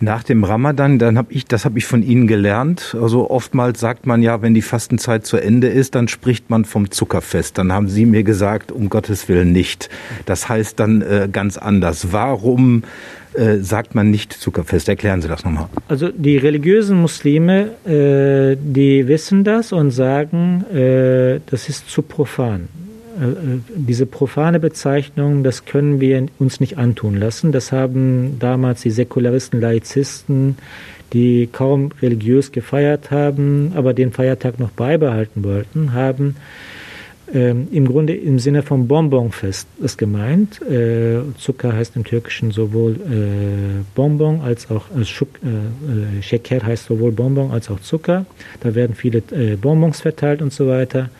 Nach 0.00 0.22
dem 0.22 0.44
Ramadan, 0.44 0.98
dann 0.98 1.18
habe 1.18 1.32
ich, 1.32 1.44
das 1.44 1.64
habe 1.64 1.78
ich 1.78 1.86
von 1.86 2.02
Ihnen 2.02 2.26
gelernt. 2.26 2.96
Also 3.00 3.30
oftmals 3.30 3.80
sagt 3.80 4.06
man 4.06 4.22
ja, 4.22 4.40
wenn 4.40 4.54
die 4.54 4.62
Fastenzeit 4.62 5.26
zu 5.26 5.36
Ende 5.36 5.68
ist, 5.68 5.94
dann 5.94 6.08
spricht 6.08 6.48
man 6.48 6.64
vom 6.64 6.90
Zuckerfest. 6.90 7.58
Dann 7.58 7.72
haben 7.72 7.88
Sie 7.88 8.06
mir 8.06 8.22
gesagt, 8.22 8.72
um 8.72 8.88
Gottes 8.88 9.28
Willen 9.28 9.52
nicht. 9.52 9.90
Das 10.26 10.48
heißt 10.48 10.80
dann 10.80 11.02
äh, 11.02 11.28
ganz 11.30 11.58
anders. 11.58 12.12
Warum 12.12 12.82
äh, 13.34 13.58
sagt 13.58 13.94
man 13.94 14.10
nicht 14.10 14.32
Zuckerfest? 14.32 14.88
Erklären 14.88 15.22
Sie 15.22 15.28
das 15.28 15.44
nochmal. 15.44 15.68
Also 15.88 16.10
die 16.10 16.36
religiösen 16.36 17.00
Muslime, 17.00 17.70
äh, 17.84 18.56
die 18.60 19.06
wissen 19.06 19.44
das 19.44 19.72
und 19.72 19.90
sagen, 19.90 20.64
äh, 20.72 21.40
das 21.46 21.68
ist 21.68 21.90
zu 21.90 22.02
profan. 22.02 22.68
Äh, 23.20 23.24
äh, 23.24 23.34
diese 23.76 24.06
profane 24.06 24.60
Bezeichnung, 24.60 25.44
das 25.44 25.64
können 25.64 26.00
wir 26.00 26.26
uns 26.38 26.60
nicht 26.60 26.78
antun 26.78 27.16
lassen. 27.16 27.52
Das 27.52 27.72
haben 27.72 28.38
damals 28.38 28.82
die 28.82 28.90
Säkularisten, 28.90 29.60
Laizisten, 29.60 30.56
die 31.12 31.48
kaum 31.50 31.90
religiös 32.00 32.52
gefeiert 32.52 33.10
haben, 33.10 33.72
aber 33.74 33.94
den 33.94 34.12
Feiertag 34.12 34.58
noch 34.58 34.70
beibehalten 34.70 35.44
wollten, 35.44 35.92
haben 35.92 36.36
ähm, 37.32 37.68
im 37.70 37.86
Grunde 37.86 38.14
im 38.14 38.38
Sinne 38.38 38.62
vom 38.62 38.88
Bonbonfest 38.88 39.68
ist 39.82 39.98
gemeint. 39.98 40.60
Äh, 40.62 41.20
Zucker 41.38 41.72
heißt 41.72 41.96
im 41.96 42.04
Türkischen 42.04 42.50
sowohl 42.50 42.92
äh, 42.92 43.84
Bonbon 43.94 44.40
als 44.40 44.70
auch 44.70 44.84
äh, 44.96 45.04
Schuk, 45.04 45.28
äh, 45.44 46.18
äh, 46.18 46.22
Şeker 46.22 46.64
heißt 46.64 46.86
sowohl 46.86 47.12
Bonbon 47.12 47.50
als 47.50 47.70
auch 47.70 47.80
Zucker. 47.80 48.26
Da 48.60 48.74
werden 48.74 48.94
viele 48.94 49.18
äh, 49.30 49.56
Bonbons 49.56 50.00
verteilt 50.00 50.42
und 50.42 50.52
so 50.52 50.66
weiter. 50.66 51.10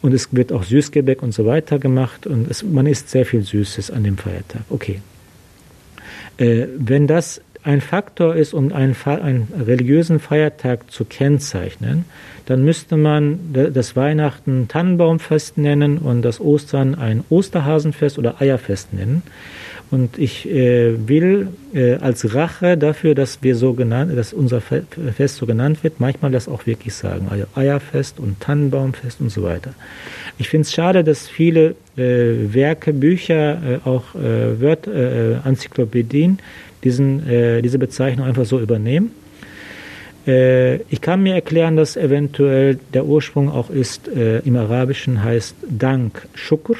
Und 0.00 0.14
es 0.14 0.28
wird 0.32 0.52
auch 0.52 0.62
Süßgebäck 0.62 1.22
und 1.22 1.32
so 1.32 1.44
weiter 1.44 1.78
gemacht 1.78 2.26
und 2.26 2.48
es, 2.50 2.62
man 2.62 2.86
isst 2.86 3.10
sehr 3.10 3.26
viel 3.26 3.42
Süßes 3.42 3.90
an 3.90 4.04
dem 4.04 4.16
Feiertag. 4.16 4.62
Okay. 4.70 5.00
wenn 6.38 7.08
das 7.08 7.40
ein 7.62 7.80
Faktor 7.80 8.36
ist, 8.36 8.54
um 8.54 8.72
einen, 8.72 8.96
einen 9.04 9.48
religiösen 9.66 10.20
Feiertag 10.20 10.90
zu 10.90 11.04
kennzeichnen, 11.04 12.04
dann 12.46 12.64
müsste 12.64 12.96
man 12.96 13.52
das 13.52 13.94
Weihnachten 13.94 14.68
Tannenbaumfest 14.68 15.58
nennen 15.58 15.98
und 15.98 16.22
das 16.22 16.40
Ostern 16.40 16.94
ein 16.94 17.24
Osterhasenfest 17.28 18.18
oder 18.18 18.40
Eierfest 18.40 18.94
nennen. 18.94 19.22
Und 19.90 20.18
ich 20.18 20.48
äh, 20.48 21.08
will 21.08 21.48
äh, 21.72 21.94
als 21.94 22.34
Rache 22.34 22.76
dafür, 22.76 23.14
dass 23.14 23.42
wir 23.42 23.56
so 23.56 23.72
genannt, 23.72 24.16
dass 24.16 24.34
unser 24.34 24.60
Fest 24.60 25.36
so 25.36 25.46
genannt 25.46 25.82
wird, 25.82 25.98
manchmal 25.98 26.30
das 26.30 26.46
auch 26.46 26.66
wirklich 26.66 26.94
sagen. 26.94 27.28
Also 27.30 27.44
Eierfest 27.54 28.20
und 28.20 28.38
Tannenbaumfest 28.40 29.20
und 29.20 29.30
so 29.30 29.42
weiter. 29.42 29.72
Ich 30.36 30.48
finde 30.48 30.62
es 30.62 30.72
schade, 30.72 31.04
dass 31.04 31.28
viele 31.28 31.74
äh, 31.96 32.52
Werke, 32.52 32.92
Bücher, 32.92 33.62
äh, 33.62 33.88
auch 33.88 34.14
äh, 34.14 34.60
Wörter, 34.60 34.92
äh, 34.92 35.48
Enzyklopädien 35.48 36.38
diesen, 36.84 37.28
äh, 37.28 37.62
diese 37.62 37.78
Bezeichnung 37.78 38.26
einfach 38.26 38.44
so 38.44 38.60
übernehmen. 38.60 39.12
Äh, 40.26 40.76
ich 40.90 41.00
kann 41.00 41.22
mir 41.22 41.34
erklären, 41.34 41.76
dass 41.76 41.96
eventuell 41.96 42.78
der 42.94 43.06
Ursprung 43.06 43.50
auch 43.50 43.70
ist, 43.70 44.08
äh, 44.08 44.40
im 44.40 44.56
Arabischen 44.56 45.22
heißt 45.22 45.56
Dank 45.68 46.28
Shukr 46.34 46.76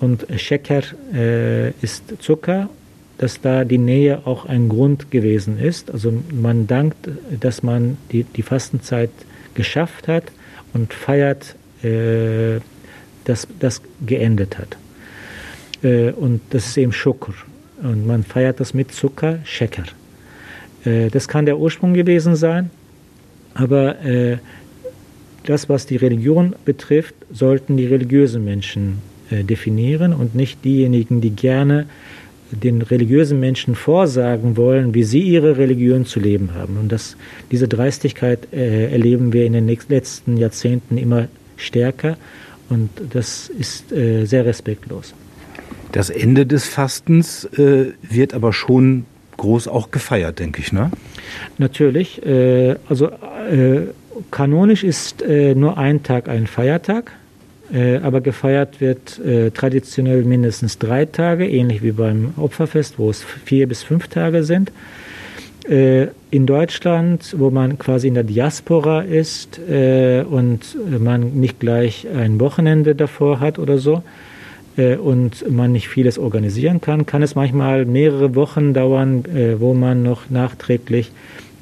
und 0.00 0.26
Sheker 0.36 0.82
äh, 1.14 1.70
ist 1.82 2.22
Zucker, 2.22 2.68
dass 3.18 3.40
da 3.40 3.64
die 3.64 3.78
Nähe 3.78 4.26
auch 4.26 4.44
ein 4.44 4.68
Grund 4.68 5.10
gewesen 5.10 5.58
ist. 5.58 5.90
Also 5.90 6.12
man 6.30 6.66
dankt, 6.66 7.08
dass 7.40 7.62
man 7.62 7.96
die, 8.12 8.24
die 8.24 8.42
Fastenzeit 8.42 9.10
geschafft 9.54 10.06
hat 10.06 10.24
und 10.74 10.92
feiert, 10.92 11.56
äh, 11.82 12.60
dass 13.24 13.48
das 13.58 13.80
geendet 14.04 14.58
hat. 14.58 14.76
Äh, 15.82 16.10
und 16.10 16.42
das 16.50 16.66
ist 16.66 16.76
eben 16.76 16.92
Shukr. 16.92 17.32
Und 17.82 18.06
man 18.06 18.22
feiert 18.22 18.60
das 18.60 18.74
mit 18.74 18.92
Zucker, 18.92 19.38
Sheker. 19.44 19.84
Äh, 20.86 21.10
das 21.10 21.28
kann 21.28 21.46
der 21.46 21.58
Ursprung 21.58 21.92
gewesen 21.92 22.36
sein, 22.36 22.70
aber 23.54 24.02
äh, 24.04 24.38
das, 25.44 25.68
was 25.68 25.86
die 25.86 25.96
Religion 25.96 26.54
betrifft, 26.64 27.14
sollten 27.32 27.76
die 27.76 27.86
religiösen 27.86 28.44
Menschen 28.44 28.98
äh, 29.30 29.44
definieren 29.44 30.12
und 30.12 30.34
nicht 30.34 30.64
diejenigen, 30.64 31.20
die 31.20 31.30
gerne 31.30 31.86
den 32.52 32.80
religiösen 32.80 33.40
Menschen 33.40 33.74
vorsagen 33.74 34.56
wollen, 34.56 34.94
wie 34.94 35.02
sie 35.02 35.20
ihre 35.20 35.58
Religion 35.58 36.06
zu 36.06 36.20
leben 36.20 36.54
haben. 36.54 36.76
Und 36.76 36.92
das, 36.92 37.16
diese 37.50 37.66
Dreistigkeit 37.66 38.52
erleben 38.52 39.32
wir 39.32 39.46
in 39.46 39.52
den 39.54 39.66
letzten 39.66 40.36
Jahrzehnten 40.36 40.96
immer 40.96 41.26
stärker 41.56 42.16
und 42.68 42.88
das 43.10 43.48
ist 43.48 43.88
sehr 43.88 44.46
respektlos. 44.46 45.12
Das 45.96 46.10
Ende 46.10 46.44
des 46.44 46.68
Fastens 46.68 47.46
äh, 47.56 47.86
wird 48.02 48.34
aber 48.34 48.52
schon 48.52 49.06
groß 49.38 49.66
auch 49.66 49.90
gefeiert, 49.90 50.40
denke 50.40 50.60
ich, 50.60 50.70
ne? 50.70 50.90
Natürlich. 51.56 52.20
Äh, 52.22 52.76
also 52.86 53.06
äh, 53.06 53.86
kanonisch 54.30 54.84
ist 54.84 55.22
äh, 55.22 55.54
nur 55.54 55.78
ein 55.78 56.02
Tag 56.02 56.28
ein 56.28 56.48
Feiertag, 56.48 57.12
äh, 57.72 57.96
aber 57.96 58.20
gefeiert 58.20 58.78
wird 58.82 59.18
äh, 59.20 59.50
traditionell 59.52 60.22
mindestens 60.24 60.76
drei 60.78 61.06
Tage, 61.06 61.48
ähnlich 61.48 61.82
wie 61.82 61.92
beim 61.92 62.34
Opferfest, 62.36 62.98
wo 62.98 63.08
es 63.08 63.22
vier 63.22 63.66
bis 63.66 63.82
fünf 63.82 64.08
Tage 64.08 64.44
sind. 64.44 64.72
in 65.68 66.46
Deutschland, 66.46 67.34
wo 67.38 67.50
man 67.50 67.76
quasi 67.76 68.06
in 68.06 68.14
der 68.14 68.22
Diaspora 68.22 69.00
ist 69.00 69.58
und 69.58 70.60
man 71.00 71.40
nicht 71.40 71.58
gleich 71.58 72.06
ein 72.06 72.38
Wochenende 72.38 72.94
davor 72.94 73.40
hat 73.40 73.58
oder 73.58 73.78
so, 73.78 73.94
äh, 73.96 74.02
und 74.78 75.50
man 75.50 75.72
nicht 75.72 75.88
vieles 75.88 76.18
organisieren 76.18 76.80
kann, 76.80 77.06
kann 77.06 77.22
es 77.22 77.34
manchmal 77.34 77.84
mehrere 77.84 78.34
Wochen 78.34 78.74
dauern, 78.74 79.24
äh, 79.24 79.60
wo 79.60 79.74
man 79.74 80.02
noch 80.02 80.30
nachträglich 80.30 81.12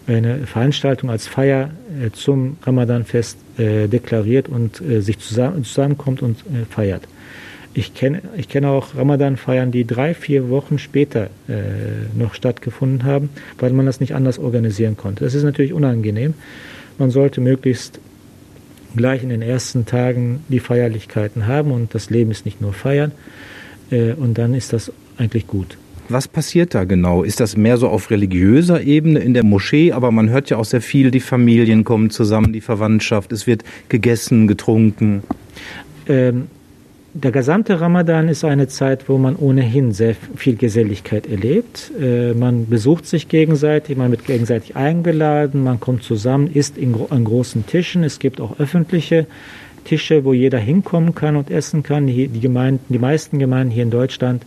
eine 0.07 0.47
Veranstaltung 0.47 1.11
als 1.11 1.27
Feier 1.27 1.71
äh, 2.03 2.11
zum 2.11 2.57
Ramadanfest 2.63 3.39
deklariert 3.57 4.49
und 4.49 4.83
sich 4.99 5.21
zusammenkommt 5.21 6.23
und 6.23 6.39
feiert. 6.71 7.07
Ich 7.77 7.93
kenne, 7.93 8.23
ich 8.37 8.49
kenne 8.49 8.69
auch 8.69 8.95
Ramadan-Feiern, 8.97 9.73
die 9.73 9.85
drei, 9.85 10.15
vier 10.15 10.49
Wochen 10.49 10.79
später 10.79 11.25
äh, 11.49 11.63
noch 12.17 12.35
stattgefunden 12.35 13.03
haben, 13.03 13.31
weil 13.59 13.73
man 13.73 13.85
das 13.85 13.99
nicht 13.99 14.15
anders 14.15 14.39
organisieren 14.39 14.97
konnte. 14.97 15.25
Das 15.25 15.35
ist 15.35 15.43
natürlich 15.43 15.73
unangenehm. 15.73 16.35
Man 16.99 17.11
sollte 17.11 17.41
möglichst 17.41 17.99
gleich 18.97 19.23
in 19.23 19.29
den 19.29 19.43
ersten 19.43 19.87
Tagen 19.87 20.45
die 20.49 20.61
Feierlichkeiten 20.61 21.47
haben 21.47 21.71
und 21.71 21.95
das 21.95 22.11
Leben 22.11 22.31
ist 22.31 22.45
nicht 22.45 22.61
nur 22.61 22.73
feiern 22.73 23.13
äh, 23.91 24.13
und 24.13 24.39
dann 24.39 24.55
ist 24.55 24.73
das 24.73 24.93
eigentlich 25.17 25.47
gut. 25.47 25.79
Was 26.09 26.29
passiert 26.29 26.75
da 26.75 26.85
genau? 26.85 27.23
Ist 27.23 27.41
das 27.41 27.57
mehr 27.57 27.79
so 27.79 27.89
auf 27.89 28.11
religiöser 28.11 28.83
Ebene 28.83 29.21
in 29.21 29.33
der 29.33 29.43
Moschee? 29.43 29.93
Aber 29.93 30.11
man 30.11 30.29
hört 30.29 30.51
ja 30.51 30.59
auch 30.59 30.65
sehr 30.65 30.83
viel, 30.83 31.11
die 31.11 31.21
Familien 31.21 31.85
kommen 31.85 32.11
zusammen, 32.11 32.53
die 32.53 32.61
Verwandtschaft, 32.61 33.33
es 33.33 33.47
wird 33.47 33.65
gegessen, 33.89 34.47
getrunken. 34.47 35.23
Ähm, 36.07 36.49
der 37.17 37.31
gesamte 37.31 37.81
Ramadan 37.81 38.29
ist 38.29 38.45
eine 38.45 38.67
Zeit, 38.67 39.09
wo 39.09 39.19
man 39.19 39.37
ohnehin 39.37 39.93
sehr 39.93 40.17
viel 40.35 40.57
Geselligkeit 40.57 41.29
erlebt. 41.29 41.93
Äh, 41.99 42.35
man 42.35 42.69
besucht 42.69 43.07
sich 43.07 43.29
gegenseitig, 43.29 43.97
man 43.97 44.11
wird 44.11 44.25
gegenseitig 44.25 44.75
eingeladen, 44.75 45.63
man 45.63 45.79
kommt 45.79 46.03
zusammen, 46.03 46.49
isst 46.53 46.77
in, 46.77 46.97
an 47.11 47.25
großen 47.25 47.67
Tischen. 47.67 48.03
Es 48.03 48.19
gibt 48.19 48.41
auch 48.41 48.59
öffentliche 48.59 49.27
Tische, 49.85 50.25
wo 50.25 50.33
jeder 50.33 50.59
hinkommen 50.59 51.15
kann 51.15 51.37
und 51.37 51.51
essen 51.51 51.83
kann. 51.83 52.07
Die, 52.07 52.29
Gemeinden, 52.41 52.85
die 52.93 52.99
meisten 52.99 53.39
Gemeinden 53.39 53.73
hier 53.73 53.83
in 53.83 53.91
Deutschland 53.91 54.45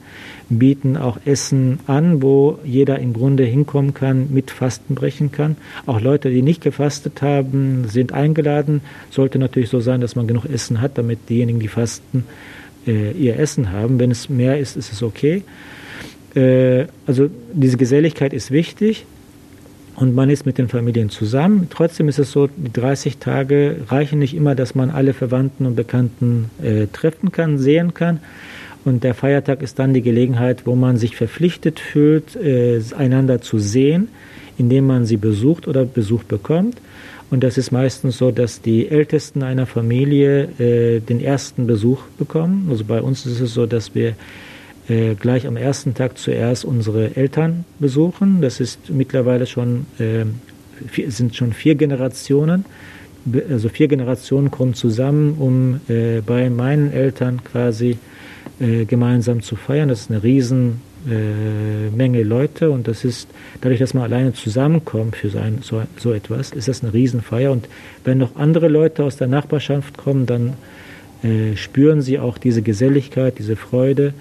bieten 0.49 0.97
auch 0.97 1.17
Essen 1.25 1.79
an, 1.87 2.21
wo 2.21 2.59
jeder 2.63 2.99
im 2.99 3.13
Grunde 3.13 3.43
hinkommen 3.43 3.93
kann, 3.93 4.27
mit 4.31 4.51
Fasten 4.51 4.95
brechen 4.95 5.31
kann. 5.31 5.57
Auch 5.85 6.01
Leute, 6.01 6.29
die 6.29 6.41
nicht 6.41 6.61
gefastet 6.61 7.21
haben, 7.21 7.85
sind 7.87 8.13
eingeladen. 8.13 8.81
Sollte 9.09 9.39
natürlich 9.39 9.69
so 9.69 9.79
sein, 9.79 10.01
dass 10.01 10.15
man 10.15 10.27
genug 10.27 10.45
Essen 10.45 10.81
hat, 10.81 10.97
damit 10.97 11.29
diejenigen, 11.29 11.59
die 11.59 11.67
fasten, 11.67 12.25
äh, 12.85 13.11
ihr 13.11 13.39
Essen 13.39 13.71
haben. 13.71 13.99
Wenn 13.99 14.11
es 14.11 14.29
mehr 14.29 14.59
ist, 14.59 14.75
ist 14.75 14.91
es 14.91 15.03
okay. 15.03 15.43
Äh, 16.35 16.85
also 17.05 17.29
diese 17.53 17.77
Geselligkeit 17.77 18.33
ist 18.33 18.51
wichtig 18.51 19.05
und 19.97 20.13
man 20.13 20.29
ist 20.29 20.45
mit 20.45 20.59
den 20.59 20.69
Familien 20.69 21.09
zusammen. 21.09 21.67
Trotzdem 21.71 22.07
ist 22.07 22.19
es 22.19 22.31
so, 22.31 22.47
die 22.55 22.71
30 22.71 23.17
Tage 23.17 23.77
reichen 23.89 24.19
nicht 24.19 24.35
immer, 24.35 24.53
dass 24.53 24.75
man 24.75 24.91
alle 24.91 25.13
Verwandten 25.13 25.65
und 25.65 25.75
Bekannten 25.75 26.51
äh, 26.61 26.85
treffen 26.93 27.31
kann, 27.31 27.57
sehen 27.57 27.95
kann. 27.95 28.19
Und 28.85 29.03
der 29.03 29.15
Feiertag 29.15 29.63
ist 29.63 29.79
dann 29.79 29.95
die 29.95 30.03
Gelegenheit, 30.03 30.67
wo 30.67 30.75
man 30.75 30.97
sich 30.97 31.15
verpflichtet 31.15 31.79
fühlt, 31.79 32.35
äh, 32.35 32.79
einander 32.95 33.41
zu 33.41 33.57
sehen, 33.57 34.09
indem 34.59 34.85
man 34.85 35.07
sie 35.07 35.17
besucht 35.17 35.67
oder 35.67 35.83
Besuch 35.83 36.23
bekommt. 36.23 36.77
Und 37.31 37.43
das 37.43 37.57
ist 37.57 37.71
meistens 37.71 38.19
so, 38.19 38.29
dass 38.29 38.61
die 38.61 38.89
Ältesten 38.89 39.41
einer 39.41 39.65
Familie 39.65 40.43
äh, 40.59 40.99
den 40.99 41.19
ersten 41.19 41.65
Besuch 41.65 42.03
bekommen. 42.19 42.67
Also 42.69 42.85
bei 42.85 43.01
uns 43.01 43.25
ist 43.25 43.39
es 43.39 43.51
so, 43.51 43.65
dass 43.65 43.95
wir 43.95 44.13
äh, 44.89 45.15
gleich 45.15 45.47
am 45.47 45.57
ersten 45.57 45.93
Tag 45.93 46.17
zuerst 46.17 46.65
unsere 46.65 47.15
Eltern 47.15 47.65
besuchen. 47.79 48.41
Das 48.41 48.59
ist 48.59 48.89
mittlerweile 48.89 49.45
schon, 49.45 49.85
äh, 49.99 50.25
vier, 50.87 51.11
sind 51.11 51.35
schon 51.35 51.53
vier 51.53 51.75
Generationen. 51.75 52.65
Also 53.49 53.67
vier 53.67 53.89
Generationen 53.89 54.51
kommen 54.51 54.73
zusammen, 54.73 55.35
um 55.37 55.81
äh, 55.89 56.21
bei 56.21 56.49
meinen 56.49 56.93
Eltern 56.93 57.43
quasi 57.43 57.97
äh, 58.59 58.85
gemeinsam 58.85 59.41
zu 59.41 59.57
feiern. 59.57 59.89
Das 59.89 60.01
ist 60.01 60.11
eine 60.11 60.23
riesen 60.23 60.81
äh, 61.09 61.89
Menge 61.95 62.23
Leute 62.23 62.71
und 62.71 62.87
das 62.87 63.03
ist, 63.03 63.27
dadurch, 63.61 63.79
dass 63.79 63.93
man 63.93 64.03
alleine 64.03 64.33
zusammenkommt 64.33 65.15
für 65.15 65.29
so, 65.29 65.39
ein, 65.39 65.59
so, 65.61 65.81
so 65.97 66.13
etwas, 66.13 66.51
ist 66.51 66.67
das 66.67 66.83
eine 66.83 66.93
Riesenfeier. 66.93 67.51
Und 67.51 67.67
wenn 68.03 68.17
noch 68.17 68.35
andere 68.35 68.67
Leute 68.67 69.03
aus 69.03 69.17
der 69.17 69.27
Nachbarschaft 69.27 69.97
kommen, 69.97 70.25
dann 70.25 70.53
äh, 71.23 71.55
spüren 71.55 72.01
sie 72.01 72.19
auch 72.19 72.37
diese 72.37 72.61
Geselligkeit, 72.61 73.39
diese 73.39 73.55
Freude 73.55 74.13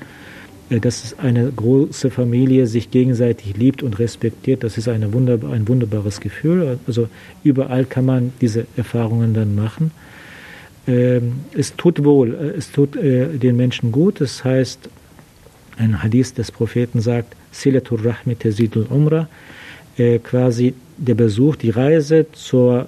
dass 0.69 1.17
eine 1.19 1.51
große 1.53 2.11
Familie 2.11 2.67
sich 2.67 2.91
gegenseitig 2.91 3.57
liebt 3.57 3.83
und 3.83 3.99
respektiert, 3.99 4.65
das 4.65 4.79
ist 4.79 4.89
eine 4.89 5.13
wunderbar, 5.13 5.53
ein 5.53 5.69
wunderbares 5.69 6.21
Gefühl. 6.21 6.79
Also 6.87 7.09
überall 7.45 7.85
kann 7.85 8.05
man 8.05 8.33
diese 8.41 8.67
Erfahrungen 8.77 9.33
dann 9.33 9.55
machen. 9.55 9.93
Ähm, 10.89 11.41
es 11.57 11.75
tut 11.77 12.05
wohl, 12.05 12.35
äh, 12.35 12.59
es 12.59 12.71
tut 12.71 12.97
äh, 12.97 13.39
den 13.39 13.57
Menschen 13.57 13.93
gut. 13.93 14.21
Das 14.21 14.45
heißt, 14.45 14.89
ein 15.79 16.03
Hadith 16.03 16.35
des 16.35 16.51
Propheten 16.51 17.01
sagt, 17.01 17.37
Silatul 17.53 18.01
Rahmi 18.01 18.37
Tazidul 18.37 18.87
Umrah, 18.89 19.29
quasi 20.25 20.75
der 20.99 21.15
Besuch, 21.15 21.57
die 21.57 21.71
Reise 21.71 22.27
zur 22.33 22.87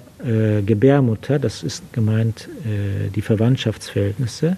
Gebärmutter, 0.63 1.39
das 1.39 1.63
ist 1.63 1.91
gemeint 1.91 2.47
die 3.15 3.21
Verwandtschaftsverhältnisse, 3.21 4.57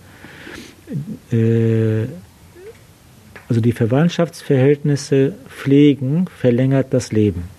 also 3.52 3.60
die 3.60 3.74
Verwandtschaftsverhältnisse 3.74 5.34
pflegen 5.50 6.28
verlängert 6.40 6.88
das 6.92 7.12
Leben. 7.12 7.50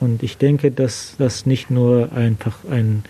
Und 0.00 0.22
ich 0.22 0.38
denke, 0.38 0.70
dass 0.70 1.16
das 1.18 1.44
nicht 1.44 1.70
nur 1.70 2.12
einfach 2.14 2.64
ein 2.70 3.04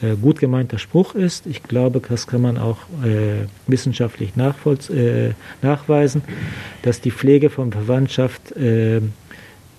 äh, 0.00 0.16
gut 0.16 0.40
gemeinter 0.40 0.78
Spruch 0.78 1.14
ist. 1.14 1.46
Ich 1.46 1.62
glaube, 1.62 2.00
das 2.00 2.26
kann 2.26 2.40
man 2.40 2.56
auch 2.56 2.78
äh, 3.04 3.44
wissenschaftlich 3.66 4.32
äh, 4.34 5.30
nachweisen, 5.60 6.22
dass 6.80 7.02
die 7.02 7.10
Pflege 7.10 7.50
von 7.50 7.70
Verwandtschaft 7.70 8.56
äh, 8.56 8.96
äh, 8.96 9.00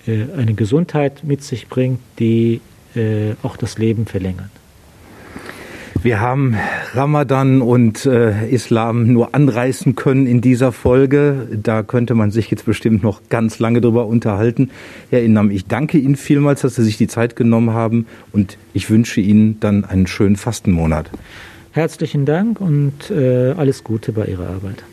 eine 0.05 0.53
Gesundheit 0.53 1.23
mit 1.23 1.43
sich 1.43 1.67
bringt, 1.69 2.01
die 2.19 2.61
äh, 2.95 3.33
auch 3.41 3.57
das 3.57 3.79
Leben 3.79 4.05
verlängert. 4.05 4.51
Wir 6.05 6.19
haben 6.19 6.55
Ramadan 6.93 7.63
und 7.63 8.05
äh, 8.05 8.47
Islam 8.49 9.11
nur 9.11 9.33
anreißen 9.33 9.95
können 9.95 10.27
in 10.27 10.39
dieser 10.39 10.71
Folge. 10.71 11.47
Da 11.51 11.81
könnte 11.81 12.13
man 12.13 12.29
sich 12.29 12.51
jetzt 12.51 12.65
bestimmt 12.65 13.01
noch 13.01 13.21
ganz 13.29 13.57
lange 13.57 13.81
drüber 13.81 14.05
unterhalten. 14.05 14.69
Herr 15.09 15.23
Innam, 15.23 15.49
ich 15.49 15.65
danke 15.65 15.97
Ihnen 15.97 16.15
vielmals, 16.15 16.61
dass 16.61 16.75
Sie 16.75 16.83
sich 16.83 16.97
die 16.97 17.07
Zeit 17.07 17.35
genommen 17.35 17.71
haben 17.71 18.05
und 18.31 18.59
ich 18.75 18.91
wünsche 18.91 19.19
Ihnen 19.19 19.59
dann 19.61 19.83
einen 19.83 20.05
schönen 20.05 20.35
Fastenmonat. 20.35 21.09
Herzlichen 21.71 22.27
Dank 22.27 22.61
und 22.61 23.09
äh, 23.09 23.55
alles 23.57 23.83
Gute 23.83 24.11
bei 24.11 24.27
Ihrer 24.27 24.47
Arbeit. 24.49 24.83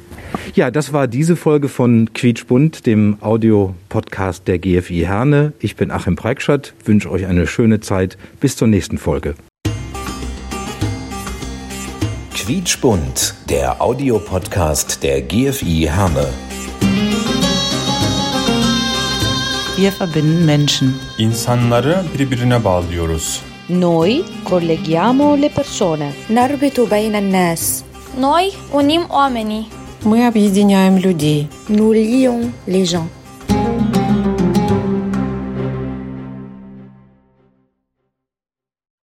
Ja, 0.54 0.70
das 0.70 0.94
war 0.94 1.08
diese 1.08 1.36
Folge 1.36 1.68
von 1.68 2.14
Quietschbund, 2.14 2.86
dem 2.86 3.18
Audiopodcast 3.20 4.48
der 4.48 4.58
GFI 4.58 5.00
Herne. 5.00 5.52
Ich 5.58 5.76
bin 5.76 5.90
Achim 5.90 6.16
Preikschat, 6.16 6.72
wünsche 6.86 7.10
euch 7.10 7.26
eine 7.26 7.46
schöne 7.46 7.80
Zeit. 7.80 8.16
Bis 8.40 8.56
zur 8.56 8.68
nächsten 8.68 8.96
Folge. 8.96 9.34
Quietschbunt, 12.41 13.33
der 13.49 13.81
Audiopodcast 13.81 15.03
der 15.03 15.21
GFI 15.21 15.87
Herne. 15.87 16.27
Wir 19.77 19.91
verbinden 19.99 20.45
Menschen. 20.45 20.93
İnsanları 21.17 22.03
birbirine 22.13 22.63
bağlıyoruz. 22.63 23.41
Noi 23.69 24.23
colleghiamo 24.49 25.37
le 25.41 25.49
persone. 25.49 26.11
نربط 26.29 26.79
بين 26.79 27.15
الناس 27.15 27.83
Noi 28.19 28.51
unim 28.73 29.01
oamenii. 29.09 29.65
Мы 30.05 30.27
объединяем 30.27 30.97
людей. 30.97 31.47
Nous 31.69 31.93
lions 31.93 32.45
les 32.67 32.85
gens. 32.91 33.07